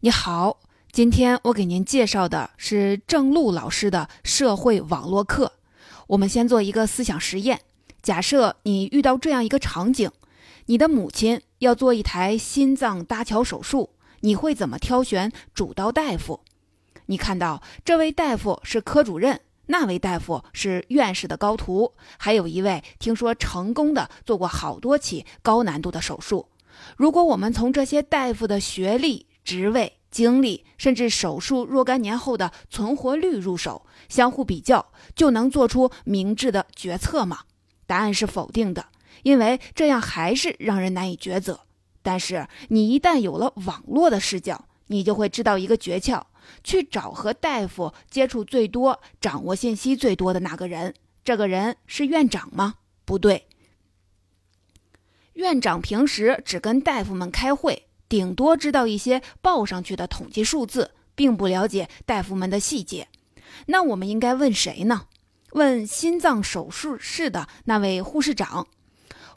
[0.00, 0.60] 你好，
[0.92, 5.54] 今天我给您介绍的是郑璐老师的社会网络课。
[6.06, 7.62] 我们先做一个思想实验，
[8.00, 10.08] 假设你遇到这样一个场景：
[10.66, 13.90] 你的母亲要做一台心脏搭桥手术，
[14.20, 16.44] 你会怎么挑选主刀大夫？
[17.06, 26.46] 你看到这位大夫是科主任，那位大夫是院士的高徒，还有一位听说成功的做过好多起高难度的手术。
[26.96, 37.44] 如果我们从这些大夫的学历，职位、经历，甚至手术若干年后的存活率入手，相互比较，就能做出明智的决策吗？
[37.86, 38.88] 答案是否定的，
[39.22, 41.60] 因为这样还是让人难以抉择。
[42.02, 46.22] 但是你一旦有了网络的视角，你就会知道一个诀窍：
[46.62, 50.94] 去找和大夫接触最多、掌握信息最多的那个人。
[51.24, 52.74] 这个人是院长吗？
[53.06, 53.46] 不对，
[55.32, 57.87] 院长平时只跟大夫们开会。
[58.08, 63.08] 顶多知道一些报上去的统计数字，并不了解大夫们的细节。
[63.66, 65.06] 那我们应该问谁呢？
[65.52, 68.66] 问心脏手术室的那位护士长。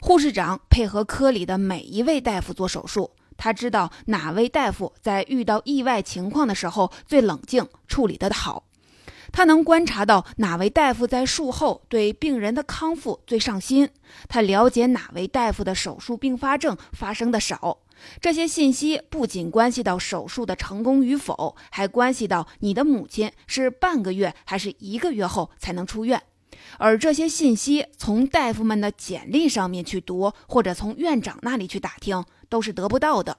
[0.00, 8.64] 护士长配合科里的每一位大夫做手术，他知道哪位大夫在遇到意外情况的时候最冷静，处理得好。
[9.30, 13.88] 他能观察到哪位大夫在术后对病人的康复最上心。
[14.28, 17.78] 他了解哪位大夫的手术并发症发生的少。
[18.20, 26.22] 这些信息不仅关系到手术的成功与否，还关系到你的母亲是半个月还是一个月后才能出院。
[26.78, 33.38] 而这些信息从大夫们的简历上面去读，或者从院长那里去打听，都是得不到的。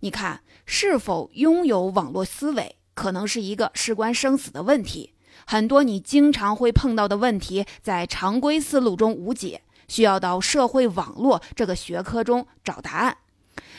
[0.00, 5.14] 你看，是否拥有网络思维，可能是一个事关生死的问题。
[5.46, 13.16] 很多你经常会碰到的问题，在常规思路中无解，需要到社会网络这个学科中找答案。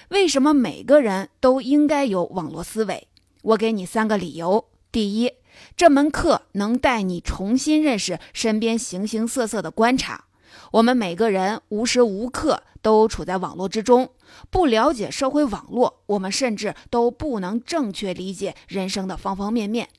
[0.10, 3.10] 为什么每个人都应该有网络思维？
[3.42, 4.66] 我给你三个理由。
[4.90, 5.34] 第一，
[5.76, 10.26] 这门课能带你重新认识身边形形色色的观察。
[10.72, 14.12] 我们每个人无时无刻都处在网络之中，
[14.50, 19.90] 不了解社会网络，我们甚至都不能正确理解人生的方方面面。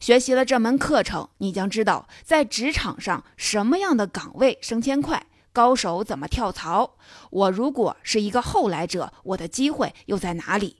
[0.00, 5.26] 学习了这门课程，你将知道在职场上什么样的岗位升迁快。
[5.54, 6.96] 高手怎么跳槽？
[7.30, 10.78] 我如果是一个后来者，我的机会又在哪里？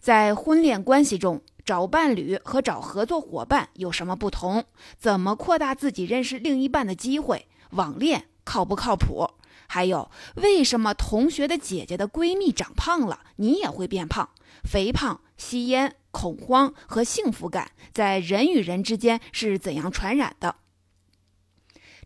[0.00, 4.64] 在婚恋关系中找伴侣和找合作伙伴有什么不同？
[4.98, 7.46] 怎么扩大自己认识另一半的机会？
[7.70, 9.30] 网恋靠不靠谱？
[9.68, 14.28] 还有，为什么同学的姐姐的闺蜜长胖了，你也会变胖？
[14.64, 20.56] 肥胖、吸烟、恐慌和幸福感在人与人之间是怎样传染的？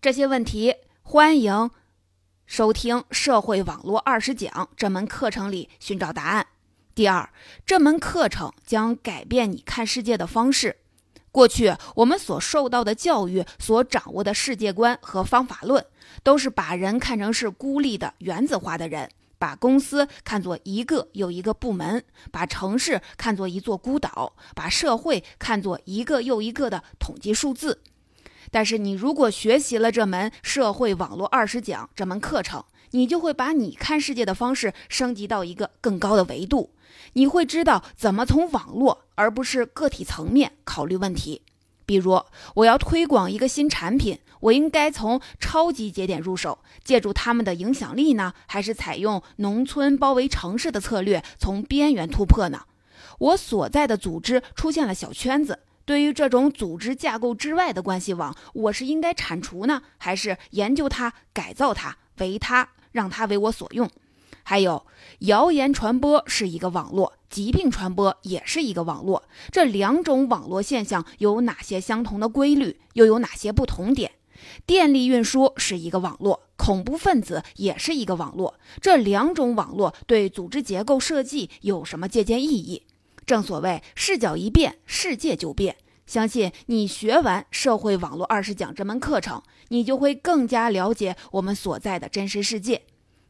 [0.03, 1.71] 这些问题，欢迎。
[2.51, 6.49] 收听《社会网络二十讲》这门课程里寻找答案。
[6.97, 7.31] 第二，
[7.65, 10.79] 这门课程将改变你看世界的方式。
[11.31, 15.87] 过去我们所受到的教育、所掌握的世界观和方法论，
[16.25, 19.09] 都是把人看成是孤立的原子化的人，
[19.39, 27.81] 把公司看作一个又一个部门，把城市看作一座孤岛，把社会看作一个又一个的统计数字。
[28.51, 36.71] 但是你如果学习了这门社会网络二十讲这门课程，你就会把你看世界的方式升级到一个更高的维度。
[37.15, 41.43] 你会知道怎么从网络而不是个体层面考虑问题。
[41.87, 42.23] 比如，
[42.55, 52.63] 我要推广一个新产品，我应该从超级节点入手，借助他们的影响力呢，还是采用农村包围城市的策略，从边缘突破呢？
[53.19, 55.61] 我所在的组织出现了小圈子。
[55.91, 63.91] 对于这种组织架构之外的关系网，我是应该铲除呢，还是研究它、改造它、为它，让它为我所用？
[64.45, 64.87] 还有，
[65.19, 69.25] 谣言传播是一个网络，疾病传播也是一个网络。
[69.51, 74.13] 这两种网络现象有哪些相同的规律，又有哪些不同点？
[74.65, 78.55] 电力运输是一个网络，恐怖分子也是一个网络。
[78.81, 82.85] 这两种网络对组织结构设计有什么借鉴意义？
[83.27, 85.77] 正所谓视角一变，世界就变。
[86.07, 92.83] 相信你学完《社会网络二十讲》这门课程，你就会更加了解我们所在的真实世界。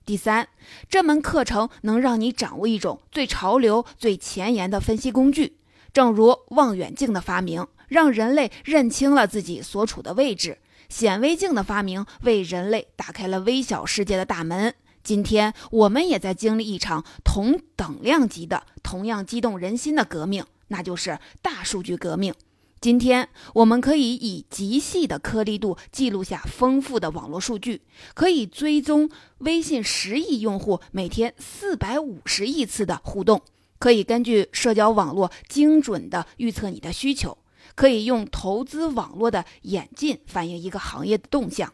[0.07, 0.49] 第三，
[0.89, 5.59] 这门课程能让你掌握一种最潮流、最前沿的分析工具。
[5.93, 10.55] 正如望远镜的发明，让人类认清了自己所处的位置；
[10.89, 14.75] 显微镜的发明，为人类打开了微小世界的大门。
[15.02, 22.35] 今天我们也在经历一场同等量级的、同样激动人心的革命，那就是大数据革命。
[22.81, 27.82] 今天我们可以以极细的颗粒度记录下丰富的网络数据，
[28.14, 33.43] 可以追踪微信十亿用户每天四百五十亿次的互动，
[33.79, 37.37] 可以根据社交网络精准地预测你的需求，
[37.75, 41.73] 可以用投资网络的演进反映一个行业的动向。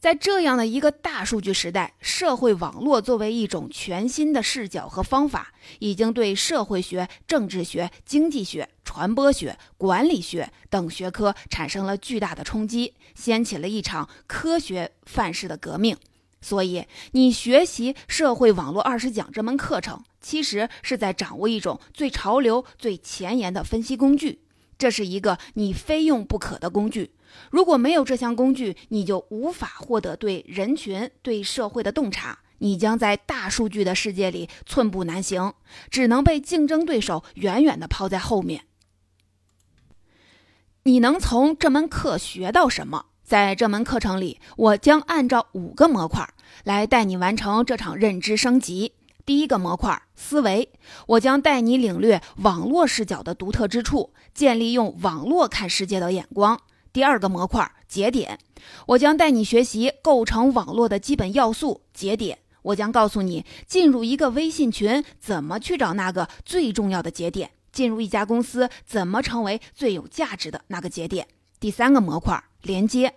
[0.00, 15.94] 在这样的一个大数据时代，社会网络作为一种全新的视角和方法，已经对社会学、政治学、经济学、传播学、管理学等学科产生了巨大的冲击，掀起了一场科学范式的革命。
[16.40, 24.40] 所以，你学习《社会网络二十讲》这门课程，其实是在掌握一种最潮流、最前沿的分析工具。
[24.80, 27.12] 这是一个你非用不可的工具。
[27.50, 35.52] 如果没有这项工具，你就无法获得对人群、对社会的洞察，你将在大数据的世界里寸步难行，
[35.90, 38.64] 只能被竞争对手远远地抛在后面。
[40.84, 43.04] 你能从这门课学到什么？
[43.22, 46.28] 在这门课程里，我将按照五个模块
[46.64, 48.94] 来带你完成这场认知升级。
[49.30, 50.72] 第一个模块思维，
[51.06, 56.60] 我将带你领略网络视角的独特之处，建立用网络看世界的眼光。
[56.92, 58.40] 第二个模块节点，
[58.88, 61.82] 我将带你学习构成网络的基本要素。
[61.94, 71.28] 节点，我将告诉你进入一个微信群怎么去找那个最重要的节点，进入一家公司怎么成为最有价值的那个节点。
[71.60, 73.14] 第三个模块连接，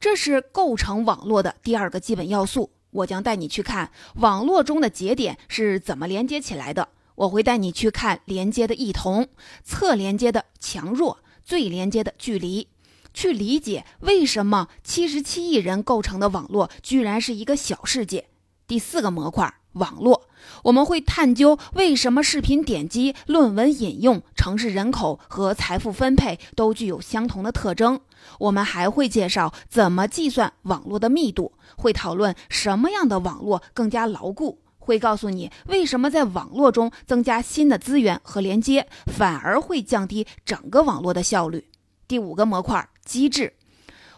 [0.00, 2.72] 这是构成网络的第二个基本要素。
[2.94, 6.88] 我将带你去看网络中的节点是怎么连接起来的。
[7.16, 9.28] 我会带你去看连接的异同、
[9.62, 12.68] 侧连接的强弱、最连接的距离。
[13.12, 18.26] 去理解为什么七十七亿人构成的网络居然是一个小世界。
[18.66, 20.28] 第四个模块，网络，
[20.64, 28.00] 我们会探究为什么视频点击、论文引用、城市人口和财富分配都具有相同的特征。
[28.38, 41.68] 我们还会介绍怎么计算网络的密度，会讨论什么样的网络更加牢固，会告诉你为什么在网络中增加新的资源和连接，反而会降低整个网络的效率。
[42.08, 42.88] 第五个模块。
[43.04, 43.52] 机制，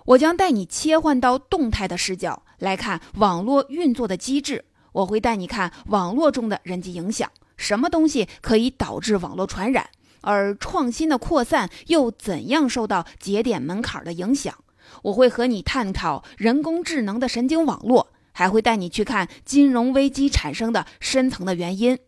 [0.05, 4.65] 我将带你切换到动态的视角来看网络运作的机制。
[4.97, 9.91] 我会带你看网络中的人际影响，什么东西可以导致网络传染，
[10.23, 14.55] 而创新的扩散又怎样受到节点门槛的影响。
[15.03, 21.99] 我会和你探讨人工智能的神经网络，还会带你去看金融危机产生的深层的原因。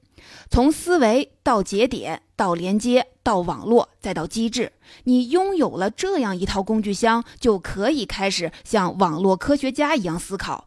[0.51, 4.73] 从思维到节点，到连接，到网络，再到机制，
[5.05, 10.67] 你拥有了这样一套工具箱，就可以开始像网络科学家一样思考。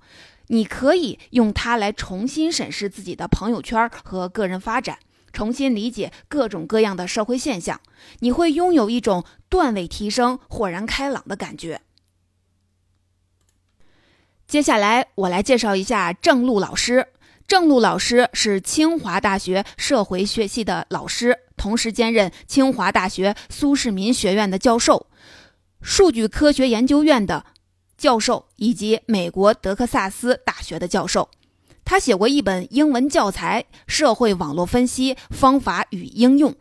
[0.51, 4.99] 你可以用它来重新审视自己的朋友圈和个人发展，
[5.31, 7.79] 重新理解各种各样的社会现象。
[8.19, 11.81] 你会拥有一种段位提升、豁然开朗的感觉。
[14.45, 17.07] 接下来，我来介绍一下郑璐老师。
[17.47, 25.07] 郑璐老师是清华大学社会学系的老师，同时兼任清华大学苏世民学院的教授、
[25.81, 27.45] 数据科学研究院的
[28.01, 31.29] 教授以及美国德克萨斯大学的教授。
[31.85, 36.51] 他写过一本英文教材《社会网络分析方法与应用》。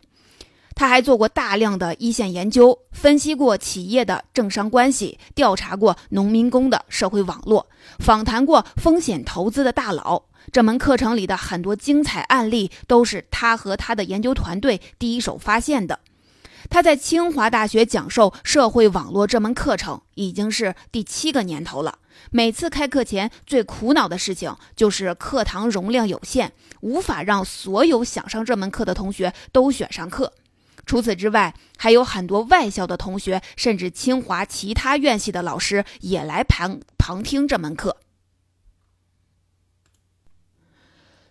[0.75, 7.66] 他还做过大量的一线研究，分析过企业的政商关系，调查过农民工的社会网络，
[7.98, 10.22] 访谈过风险投资的大佬。
[10.52, 16.00] 这门课程里的很多精彩案例都是他和他的研究团队第一手发现的。
[16.70, 21.98] 他在清华大学讲授社会网络这门课程已经是第七个年头了。
[22.31, 26.50] 每次开课前最苦恼的事情就是课堂容量有限，
[26.81, 30.32] 无法让所有想上这门课的同学都选上课。
[30.86, 37.96] 除此之外，还有很多外校的同学，甚至清华其他院系的老师也来旁旁听这门课。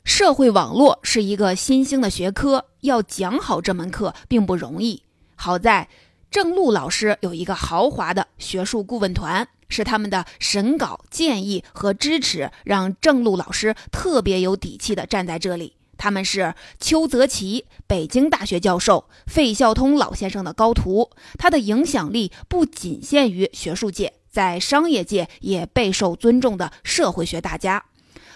[0.03, 5.03] 社会网络是一个新兴的学科，要讲好这门课并不容易。
[5.41, 5.88] 好在
[6.29, 15.77] 郑璐老师有一个豪华的学术顾问团，是他们的审稿建议和支持，让郑璐老师特别有底气的站在这里。
[15.98, 27.86] 他们是邱泽奇，北京大学教授，费孝通老先生的高徒，他的影响力不仅限于学术界，在商业界也备受尊重的社会学大家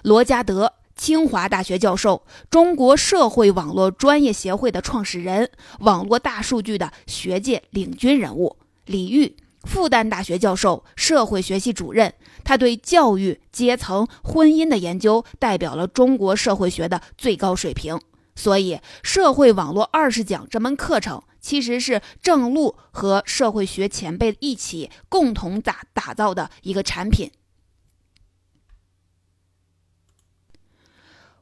[0.04, 0.76] 罗家德。
[0.96, 12.14] 清华大学教授，中国社会网络专业协会的创始人，网络大数据的学界领军人物李玉，复旦大学教授，社会学系主任。
[12.44, 18.00] 他对教育、阶层、婚姻的研究，代表了中国社会学的最高水平。
[18.36, 27.32] 所以，社会网络二十讲这门课程，其实是郑璐和社会学前辈一起共同打打造的一个产品。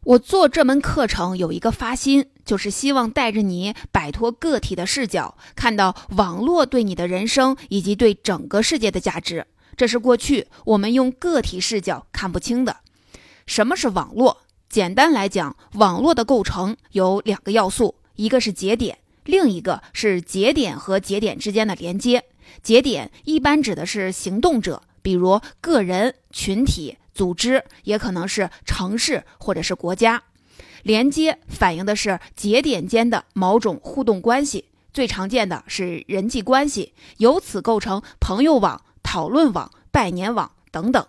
[0.03, 9.45] 我做这门课程有一个发心，就是希望带着你摆脱个体的视角，看到网络对你的人生以及对整个世界的价值。
[9.77, 12.77] 这是过去我们用个体视角看不清的。
[13.45, 14.37] 什么是网络？
[14.67, 22.23] 简单来讲，网络的构成有两个要素，一个是节点，另一个是节点和节点之间的连接。
[22.63, 26.97] 节点一般指的是行动者，比如个人、群体。
[27.13, 30.23] 组织也可能是城市或者是国家，
[30.83, 41.05] 连接反映的是节点间的某种互动关系，最常见的是人际关系，由此构成朋友网、讨论网、拜年网等等。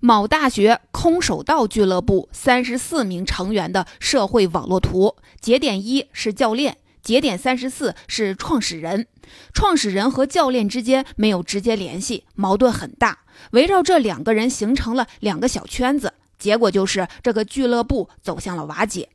[0.00, 6.76] 某大学空手道俱乐部三十四名成员的社会网络图，节点一是教练。
[7.04, 9.06] 节点三十四是创始人，
[9.52, 13.18] 创始人和教练之间没有直接联系，矛盾很大，
[13.50, 19.10] 围绕这两个人形成了两个小圈子，结果就是这个俱乐部走向了瓦解。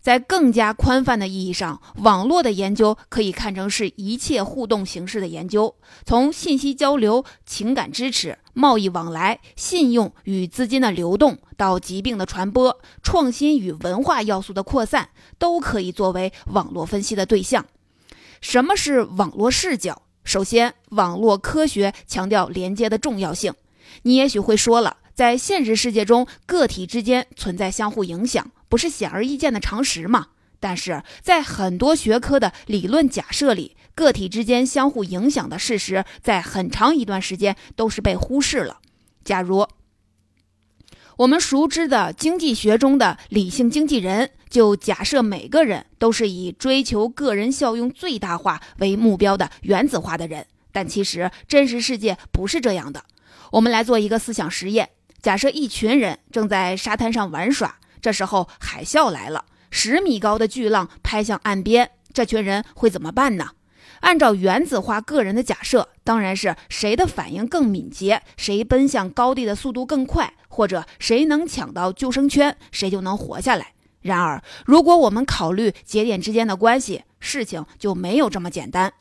[0.00, 5.74] 在更加宽泛的意义上，网络的研究可以看成是一切互动形式的研究，
[6.04, 17.66] 从信息交流、情感支持、贸易往来、信用与资金的流动，到疾病的传播、创新与文化要素的扩散，都可以作为网络分析的对象。
[18.40, 20.02] 什么是网络视角？
[20.22, 23.54] 首先，网络科学强调连接的重要性。
[24.02, 28.50] 你也许会说了，在现实世界中，个体之间存在相互影响。
[28.68, 30.28] 不是显而易见的常识吗？
[30.60, 38.80] 但是在很多学科的理论假设里，个体之间相互影响的事实，在很长一段时间都是被忽视了。
[39.24, 39.68] 假如
[41.18, 53.04] 我们熟知的经济学中的理性经纪人，就假设每个人都是以追求个人效用最大化为目标的原子化的人，但其实真实世界不是这样的。
[53.52, 54.90] 我们来做一个思想实验：
[55.22, 57.78] 假设一群人正在沙滩上玩耍。
[58.00, 63.50] 这时候海啸来了，十米高的巨浪拍向岸边，这群人会怎么办呢？
[64.00, 73.72] 按照原子化个人的假设，当然是谁的反应更敏捷，谁奔向高地的速度更快，或者谁能抢到救生圈，谁就能活下来。
[74.00, 78.92] 然而，如果我们考虑节点之间的关系，事情就没有这么简单。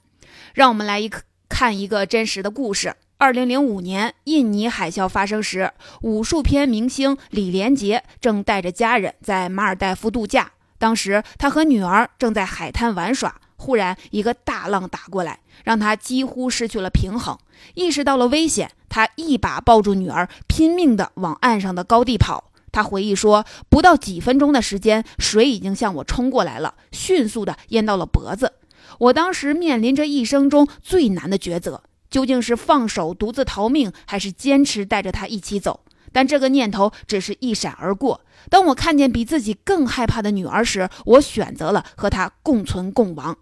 [0.55, 1.11] 让我们来一
[1.47, 2.95] 看一个真实的故事。
[3.19, 5.71] 二零零五年，印尼海啸发生时，
[6.03, 10.51] 武术片明星李连杰正带着家人在马尔代夫度假。
[10.77, 17.36] 当时，他和女儿正在海滩玩耍，忽然一个大浪打过来，让他几乎失去了平衡。
[17.74, 22.51] 意识到了危险，他一把抱住女儿，拼命地往岸上的高地跑。
[22.71, 28.53] 他回忆说：“不到几分钟的时间，水已经向我冲过来了，迅速地淹到了脖子。
[29.00, 31.81] 我当时面临着一生中最难的抉择。”
[32.17, 35.81] 究竟是放手独自逃命，还是坚持带着他一起走？
[36.12, 38.21] 但这个念头只是一闪而过。
[38.50, 43.38] 当我看见比自己更害怕的女儿时，我选择了和她共存共亡。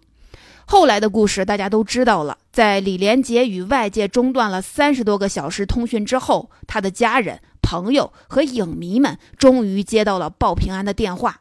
[0.66, 2.36] 后来的故事大家都知道了。
[2.52, 11.40] 在李连杰与外界中断了三十多个小时通讯之后，他的家人、朋友和影迷们终于接到了报平安的电话。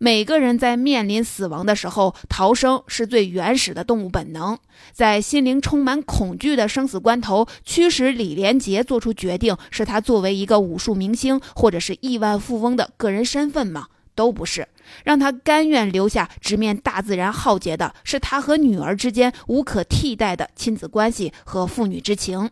[0.00, 4.56] 每个人在面临死亡的时候，逃生是最原始的动物本能。
[4.92, 13.88] 在心灵充满恐惧的生死关头，驱使李连杰做出决定，是他作为一个武术明星或者是亿万富翁的个人身份吗？
[14.14, 14.68] 都不是。
[15.04, 22.50] 让他甘愿留下直面大自然浩劫的，是他和女儿之间无可替代的亲子关系和父女之情。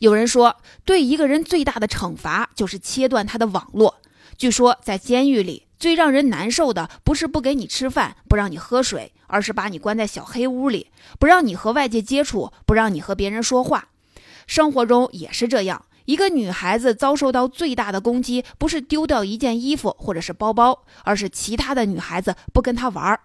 [0.00, 3.96] 有人说，对一个人最大的惩罚就是切断他的网络。
[4.36, 13.88] 据说，在监狱里最让人难受的，不是不给你吃饭、不让你喝水，而是把你关在小黑屋里，不让你和外界接触，不让你和别人说话。
[14.46, 23.20] 生活中也是这样，一个女孩子遭受到最大的攻击，不是丢掉一件衣服或者是包包，而是其他的女孩子不跟她玩儿。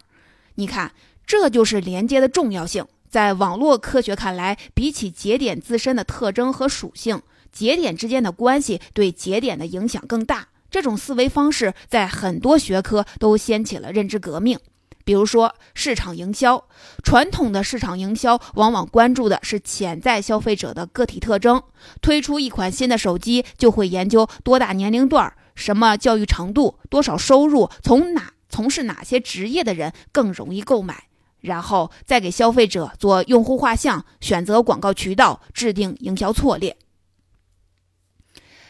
[0.55, 0.93] 你看，
[1.25, 2.85] 这就是连接的重要性。
[3.09, 10.49] 在网络科学看来，比起节点自身的特征和属性，节点之间的关系对节点的影响更大。
[10.69, 14.59] 这种思维方式在很多学科都掀起了认知革命，
[15.03, 16.65] 比如说市场营销。
[17.03, 21.61] 传统的市场营销往往关注的是潜在消费者的个体特征，
[22.01, 31.05] 推出一款新的手机就会研究多大年龄段、什么教育程度、多少收入、从哪从事哪些职业的人更容易购买，
[31.39, 36.75] 然后再给消费者做用户画像，选择广告渠道，制定营销策略。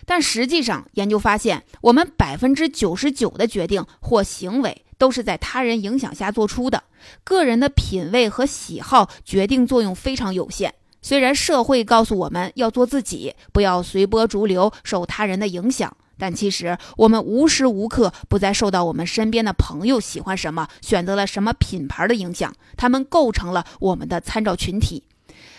[0.10, 6.86] 但实际上，研究发现，我们百分之九十九的决定或行为都是在他人影响下做出的，
[7.24, 10.74] 个人的品味和喜好决定作用非常有限。
[11.04, 22.51] 虽然社会告诉我们要做自己，不要随波逐流，受他人的影响，但其实我们无时无刻不在受到我们身边的朋友喜欢什么、选择了什么品牌的影响。
[22.75, 25.04] 他们构成了我们的参照群体。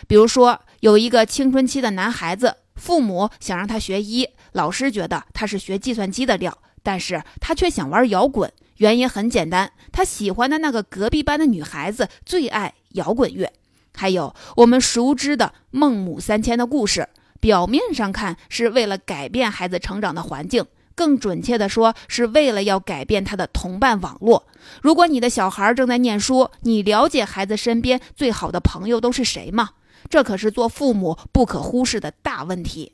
[0.09, 8.53] 比如说，有一个青春期的男孩子，父母想让他学医，老师觉得他是学计算机的料，但是他却想玩摇滚。
[8.77, 13.53] 原因很简单，他喜欢的那个隔壁班的女孩子最爱摇滚乐。
[13.95, 17.09] 还有我们熟知的孟母三迁的故事，
[17.41, 20.65] 表面上看是为了改变孩子成长的环境，
[20.95, 24.47] 更准确的说是为了要改变他的同伴网络。
[24.81, 29.71] 如果你的小孩正在念书，你了解孩子身边最好的朋友都是谁吗？
[30.09, 32.93] 这可是做父母不可忽视的大问题。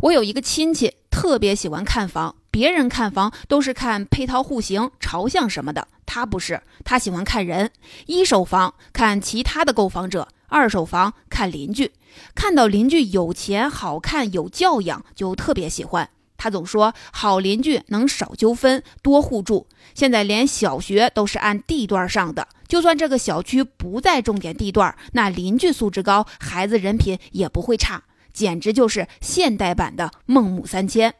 [0.00, 2.36] 我有一个亲戚特别喜欢看房。
[2.50, 7.72] 别人看房都是看配套户型、朝向什么的，他不是，他喜欢看人。
[8.06, 11.90] 一手房看其他的购房者，二手房看邻居。
[12.32, 16.08] 看到邻居有钱、好看、有教养，就特别喜欢。
[16.36, 19.66] 他总说好邻居能少纠纷、多互助。
[19.94, 31.14] 现在连小学都是按地段上的，就算这个小区不在重点地段，那邻居素质高，孩子人品也不会差，简直就是现代版的孟母三迁。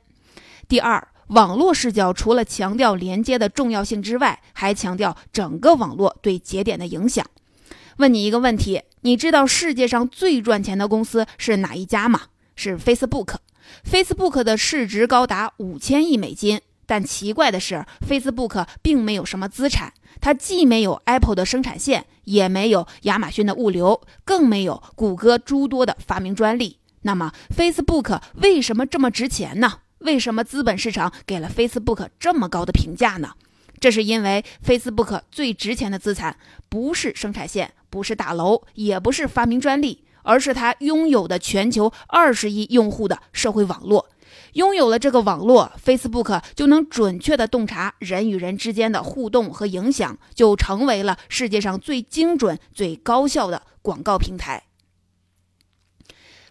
[0.68, 1.08] 第二。
[1.28, 7.24] 网络视角除了强调连接的重要性之外，还强调整个网络对节点的影响。
[7.96, 12.24] 问你一个问题：你知道世界上最赚钱的公司是哪一家吗？
[12.54, 13.36] 是 Facebook。
[13.90, 26.76] Facebook 的市值高达五千亿美金，但奇怪的是，Facebook 并没有什么资产，它既没有 Apple 的生产线，也没有亚马逊的物流，更没有谷歌诸多的发明专利。
[27.04, 29.80] 那么，Facebook 为什么这么值钱呢？
[29.98, 33.32] 为什么资本市场给了 Facebook 这么高的评价呢？
[33.78, 44.08] 这是因为 Facebook 最值钱的资产不是生产线，不是大楼，也不是发明专利，而是它拥有的全球二十亿用户的社会网络。
[44.54, 54.64] 拥有了这个网络，Facebook 就能准确地洞察人与人之间的互动和影响，就成为了世界上最精准、最高效的广告平台。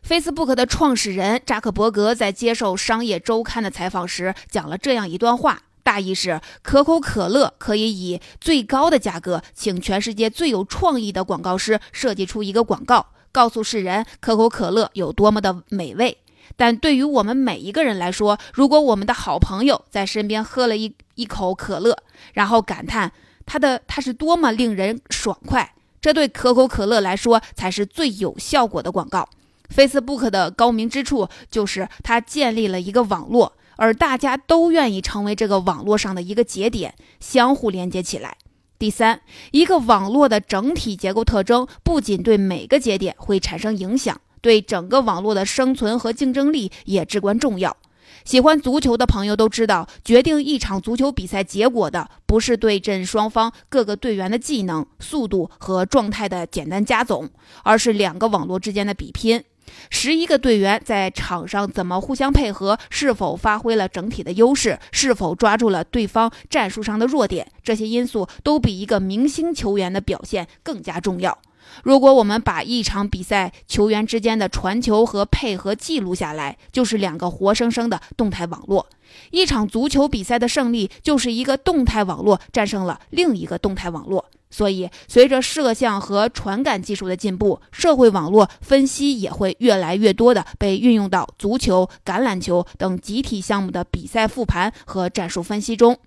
[0.06, 16.18] Facebook 的创始人扎克伯格在接受《商业周刊》的采访时讲了这样一段话，大意是：可口可乐可以以最高的价格请全世界最有创意的广告师设计出一个广告，告诉世人可口可乐有多么的美味。
[16.58, 21.98] 但对于我们每一个人来说，如果我们的好朋友在身边喝了一一口可乐，
[22.34, 23.14] 然后感叹
[23.46, 29.30] 它的它是多么令人爽快，这对可口可乐来说才是最有效果的广告。
[29.76, 38.38] Facebook 的高明之处就是它建立了一个网络，而大家都愿意成为这个网络上的一个节点，相互连接起来。
[38.78, 47.78] 第三，一个网络的整体结构特征不仅对每个节点会产生影响，对整个网络的生存和竞争力也至关重要。
[48.26, 57.30] 喜欢足球的朋友都知道，决定一场足球比赛结果的不是对阵双方各个队员的技能、速度和状态的简单加总，
[57.64, 59.44] 而是两个网络之间的比拼。
[59.90, 62.78] 十一个队员在场上怎么互相配合？
[62.90, 64.80] 是否发挥了整体的优势？
[64.92, 67.52] 是否抓住了对方战术上的弱点？
[67.64, 71.38] 这些因素都比一个明星球员的表现更加重要。
[71.82, 78.88] 如果我们把一场比赛球员之间的传球和配合记录下来，就是两个活生生的动态网络。
[79.32, 84.26] 一场足球比赛的胜利，就是一个动态网络战胜了另一个动态网络。
[84.54, 95.98] 所以，随着摄像和传感技术的进步，社会网络分析也会越来越多的被运用到足球、橄榄球等集体项目的比赛复盘和战术分析中。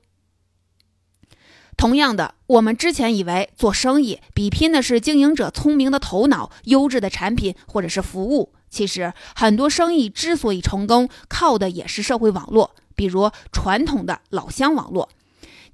[1.77, 15.09] 同样的，我们之前以为做生意比拼的是经营者聪明的头脑、优质的产品或者是服务，其实很多生意之所以成功，靠的也是社会网络，比如传统的老乡网络。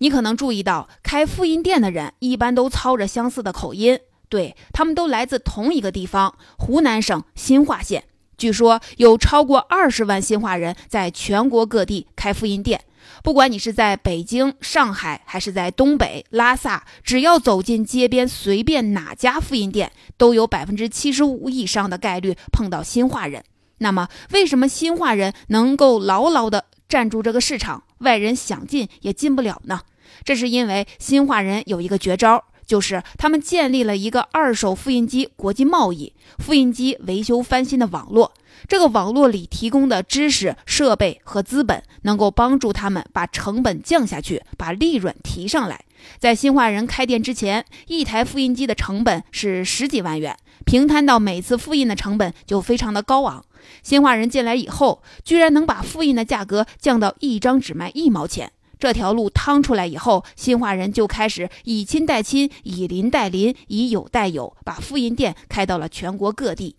[0.03, 8.03] 你可能注意到，开复印店的人一般都操着相似的口音，对他们都来自同一个地方——湖南省新化县。
[8.37, 12.81] 据说有超过二十万新化人在全国各地开复印店。
[13.23, 23.45] 不管你是在北京、上海，还是在东北拉萨，只要走进街边随便哪家复印店，都有百分之七十五以上的概率碰到新化人。
[23.79, 29.83] 那么，为什么新化人能够牢牢地站住这个市场，外人想进也进不了呢？
[30.25, 38.33] 这是因为新化人有一个绝招，就是他们建立了一个二手复印机国际贸易、复印机维修翻新的网络。
[38.69, 45.85] 这个网络里提供的知识、设备和资本，能够帮助他们把成本降下去，把利润提上来。
[46.19, 53.45] 在新华人开店之前，一台复印机的成本是十几万元，平摊到每次复印的成本就非常的高昂。
[53.83, 58.53] 新华人进来以后，居然能把复印的价格降到一张只卖一毛钱。
[58.83, 66.75] 这条路趟出来以后，新华人就开始以亲代亲，以邻代邻，以友代友，把复印店开到了全国各地。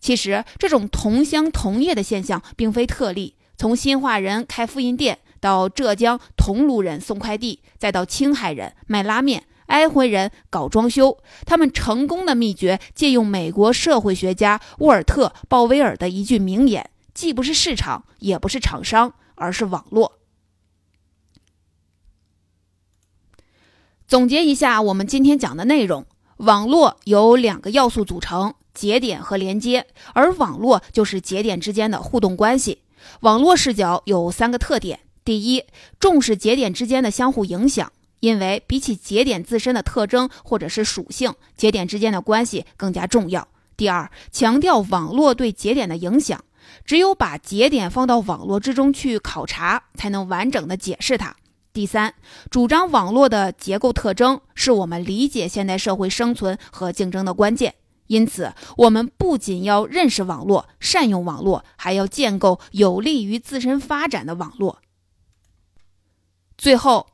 [0.00, 3.36] 其实，这种同乡同业的现象并非特例。
[3.56, 20.18] 从新华人开复印店，到浙江桐庐人送快递，再到青海人卖拉面，安徽人搞装修，他们成功的秘诀借用美国社会学家沃尔特·鲍威尔的一句名言：既不是市场，也不是厂商，而是网络。
[24.06, 26.04] 总结一下我们今天讲的内容：
[26.36, 28.54] 网络由两个要素组成。
[28.74, 32.80] 节点和连接，而网络就是节点之间的互动关系。
[33.20, 35.62] 网络视角有三个特点：第一，
[36.00, 43.42] 重视节点之间的相互影响，因为比起节点自身的特征或者是属性，节点之间的关系更加重要；
[43.76, 46.44] 第二，强调网络对节点的影响，
[46.84, 51.36] 只有把节点放到网络之中去考察，才能完整的解释它；
[51.74, 52.14] 第三，
[52.52, 57.74] 主张网络的结构特征是我们理解现代社会生存和竞争的关键。
[58.06, 64.78] 因此，我们不仅要认识网络、善用网络，还要建构有利于自身发展的网络。
[66.56, 67.08] 最后，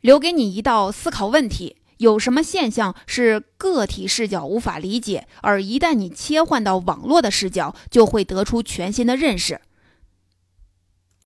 [0.00, 9.60] 留给你一道思考问题：有什么现象是个体视角无法理解，而一旦你切换到网络的视角，就会得出全新的认识？